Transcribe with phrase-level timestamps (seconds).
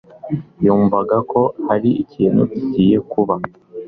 [0.65, 3.35] Yumvaga ko hari ikintu kigiye kuba